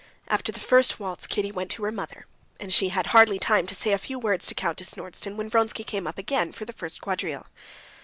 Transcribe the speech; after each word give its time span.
After 0.29 0.51
the 0.51 0.59
first 0.59 0.99
waltz 0.99 1.27
Kitty 1.27 1.51
went 1.51 1.69
to 1.69 1.83
her 1.83 1.91
mother, 1.91 2.25
and 2.59 2.73
she 2.73 2.89
had 2.89 3.05
hardly 3.05 3.37
time 3.37 3.67
to 3.67 3.75
say 3.75 3.91
a 3.91 3.99
few 3.99 4.17
words 4.17 4.47
to 4.47 4.55
Countess 4.55 4.95
Nordston 4.95 5.35
when 5.35 5.47
Vronsky 5.47 5.83
came 5.83 6.07
up 6.07 6.17
again 6.17 6.51
for 6.53 6.65
the 6.65 6.73
first 6.73 7.01
quadrille. 7.01 7.45